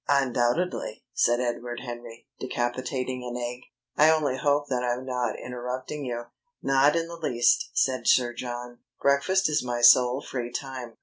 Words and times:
"Undoubtedly," 0.09 1.03
said 1.13 1.39
Edward 1.39 1.81
Henry, 1.81 2.25
decapitating 2.39 3.23
an 3.23 3.39
egg. 3.39 3.59
"I 3.95 4.09
only 4.09 4.35
hope 4.35 4.65
that 4.67 4.83
I'm 4.83 5.05
not 5.05 5.37
interrupting 5.39 6.05
you." 6.05 6.23
"Not 6.63 6.95
in 6.95 7.07
the 7.07 7.17
least," 7.17 7.69
said 7.75 8.07
Sir 8.07 8.33
John. 8.33 8.79
"Breakfast 8.99 9.47
is 9.47 9.63
my 9.63 9.81
sole 9.81 10.23
free 10.23 10.51
time. 10.51 10.97